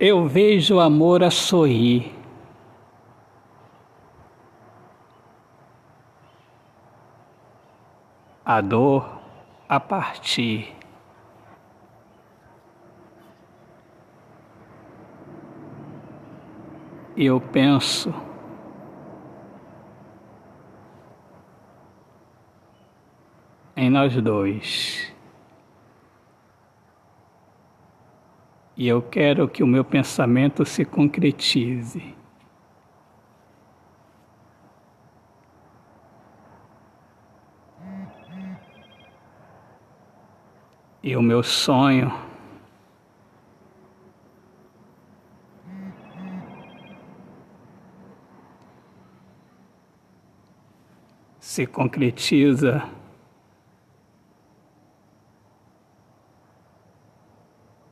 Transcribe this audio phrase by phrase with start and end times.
[0.00, 2.12] eu vejo o amor a sorrir.
[8.44, 9.20] A dor
[9.68, 10.74] a partir.
[17.16, 18.14] E eu penso
[23.76, 25.17] em nós dois.
[28.78, 32.14] E eu quero que o meu pensamento se concretize.
[41.02, 42.12] E o meu sonho
[51.40, 52.88] se concretiza